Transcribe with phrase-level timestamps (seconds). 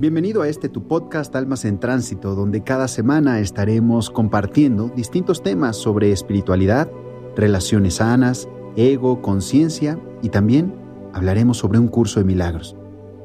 [0.00, 5.76] Bienvenido a este tu podcast Almas en Tránsito, donde cada semana estaremos compartiendo distintos temas
[5.76, 6.88] sobre espiritualidad,
[7.34, 10.72] relaciones sanas, ego, conciencia y también
[11.12, 12.76] hablaremos sobre un curso de milagros.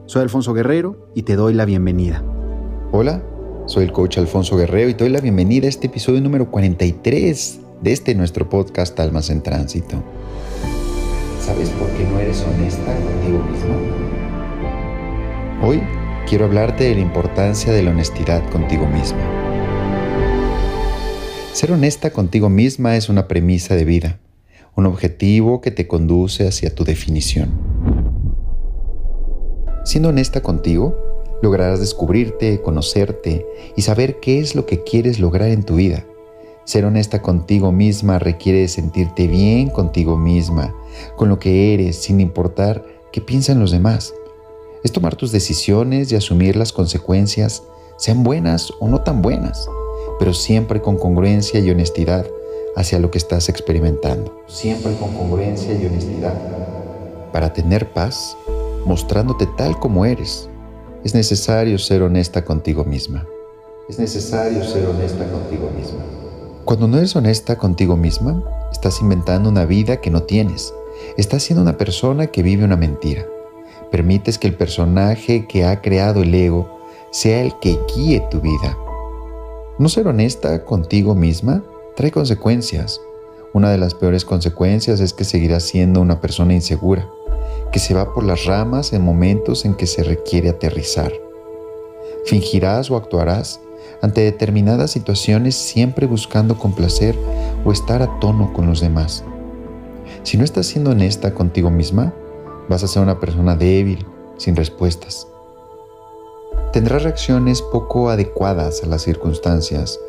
[0.08, 2.24] Soy Alfonso Guerrero y te doy la bienvenida.
[2.92, 3.24] Hola,
[3.68, 7.60] soy el coach Alfonso Guerrero y te doy la bienvenida a este episodio número 43
[7.84, 10.02] de este nuestro podcast Almas en Tránsito.
[11.40, 13.76] ¿Sabes por qué no eres honesta contigo mismo?
[15.62, 15.80] Hoy
[16.28, 19.20] quiero hablarte de la importancia de la honestidad contigo misma.
[21.54, 24.20] Ser honesta contigo misma es una premisa de vida,
[24.76, 27.52] un objetivo que te conduce hacia tu definición.
[29.84, 30.98] Siendo honesta contigo,
[31.42, 33.46] lograrás descubrirte, conocerte
[33.76, 36.06] y saber qué es lo que quieres lograr en tu vida.
[36.64, 40.74] Ser honesta contigo misma requiere sentirte bien contigo misma,
[41.18, 44.14] con lo que eres, sin importar qué piensan los demás
[44.84, 47.64] es tomar tus decisiones y asumir las consecuencias,
[47.98, 49.68] sean buenas o no tan buenas,
[50.20, 52.26] pero siempre con congruencia y honestidad
[52.76, 54.44] hacia lo que estás experimentando.
[54.48, 56.34] Siempre con congruencia y honestidad.
[57.32, 58.36] Para tener paz,
[58.86, 60.50] mostrándote tal como eres,
[61.04, 63.26] es necesario ser honesta contigo misma.
[63.90, 66.00] Es necesario ser honesta contigo misma.
[66.66, 70.74] Cuando no eres honesta contigo misma, estás inventando una vida que no tienes.
[71.18, 73.26] Estás siendo una persona que vive una mentira
[73.94, 76.80] permites que el personaje que ha creado el ego
[77.12, 78.76] sea el que guíe tu vida.
[79.78, 81.64] No ser honesta contigo misma
[81.96, 83.00] trae consecuencias.
[83.54, 87.08] Una de las peores consecuencias es que seguirás siendo una persona insegura,
[87.72, 91.12] que se va por las ramas en momentos en que se requiere aterrizar.
[92.26, 93.60] Fingirás o actuarás
[94.02, 97.16] ante determinadas situaciones siempre buscando complacer
[97.64, 99.24] o estar a tono con los demás.
[100.24, 102.12] Si no estás siendo honesta contigo misma,
[102.70, 104.06] Vas a ser una persona débil,
[104.38, 105.28] sin respuestas.
[106.72, 110.00] Tendrás reacciones poco adecuadas a las circunstancias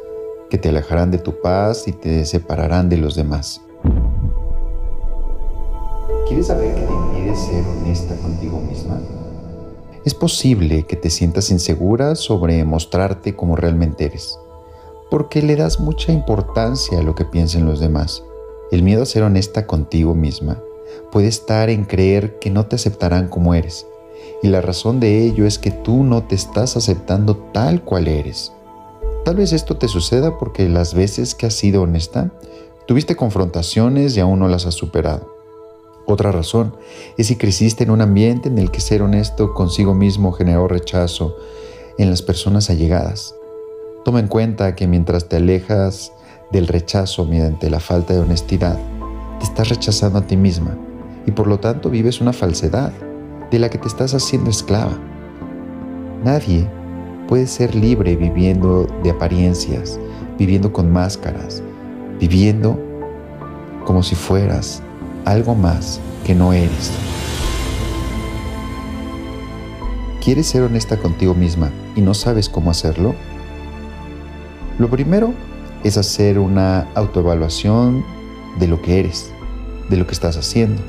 [0.48, 3.60] que te alejarán de tu paz y te separarán de los demás.
[6.28, 9.00] ¿Quieres saber qué te impide ser honesta contigo misma?
[10.04, 14.38] Es posible que te sientas insegura sobre mostrarte como realmente eres,
[15.10, 18.22] porque le das mucha importancia a lo que piensen los demás.
[18.70, 20.62] El miedo a ser honesta contigo misma
[21.12, 23.86] puede estar en creer que no te aceptarán como eres.
[24.42, 28.52] Y la razón de ello es que tú no te estás aceptando tal cual eres.
[29.24, 32.30] Tal vez esto te suceda porque las veces que has sido honesta,
[32.86, 35.34] tuviste confrontaciones y aún no las has superado.
[36.06, 36.76] Otra razón
[37.16, 41.36] es si creciste en un ambiente en el que ser honesto consigo mismo generó rechazo
[41.96, 43.34] en las personas allegadas.
[44.04, 46.12] Toma en cuenta que mientras te alejas
[46.52, 48.78] del rechazo mediante la falta de honestidad,
[49.38, 50.76] te estás rechazando a ti misma
[51.26, 52.92] y por lo tanto vives una falsedad
[53.50, 54.98] de la que te estás haciendo esclava.
[56.24, 56.68] Nadie
[57.28, 59.98] puede ser libre viviendo de apariencias,
[60.38, 61.62] viviendo con máscaras,
[62.18, 62.78] viviendo
[63.84, 64.82] como si fueras
[65.24, 66.92] algo más que no eres.
[70.22, 73.14] ¿Quieres ser honesta contigo misma y no sabes cómo hacerlo?
[74.78, 75.34] Lo primero
[75.84, 78.02] es hacer una autoevaluación
[78.58, 79.32] de lo que eres,
[79.88, 80.80] de lo que estás haciendo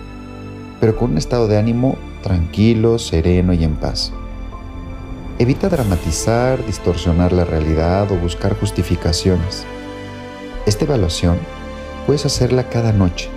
[0.80, 4.12] pero con un estado de ánimo tranquilo, sereno y en paz.
[5.40, 9.66] Evita dramatizar, distorsionar la realidad o buscar justificaciones.
[10.66, 11.38] Esta evaluación
[12.06, 13.30] puedes hacerla cada noche,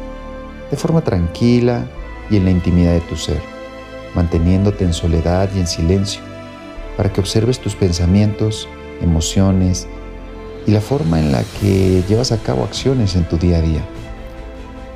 [0.70, 1.86] de forma tranquila
[2.30, 3.40] y en la intimidad de tu ser,
[4.14, 6.20] manteniéndote en soledad y en silencio,
[6.96, 8.68] para que observes tus pensamientos,
[9.00, 9.86] emociones
[10.66, 13.97] y la forma en la que llevas a cabo acciones en tu día a día.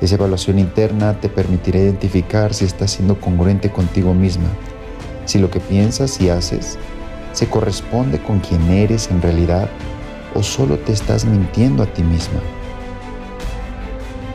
[0.01, 4.49] Esa evaluación interna te permitirá identificar si estás siendo congruente contigo misma,
[5.25, 6.77] si lo que piensas y haces
[7.33, 9.67] se corresponde con quien eres en realidad
[10.35, 12.39] o solo te estás mintiendo a ti misma.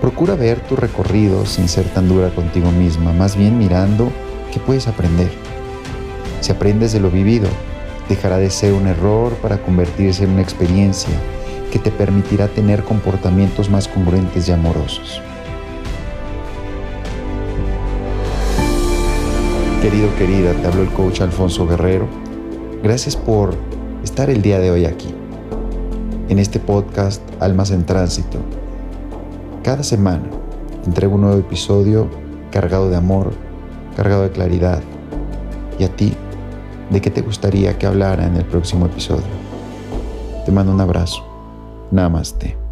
[0.01, 4.13] Procura ver tu recorrido sin ser tan dura contigo misma, más bien mirando
[4.53, 5.31] qué puedes aprender.
[6.41, 7.49] Si aprendes de lo vivido,
[8.09, 11.15] dejará de ser un error para convertirse en una experiencia
[11.73, 15.21] que te permitirá tener comportamientos más congruentes y amorosos.
[19.89, 22.07] Querido, querida, te habló el coach Alfonso Guerrero.
[22.83, 23.55] Gracias por
[24.05, 25.15] estar el día de hoy aquí,
[26.29, 28.39] en este podcast Almas en Tránsito.
[29.65, 30.29] Cada semana
[30.85, 32.07] entrego un nuevo episodio
[32.51, 33.33] cargado de amor,
[33.97, 34.83] cargado de claridad.
[35.79, 36.13] ¿Y a ti?
[36.91, 39.25] ¿De qué te gustaría que hablara en el próximo episodio?
[40.45, 41.25] Te mando un abrazo.
[41.93, 42.68] Namaste.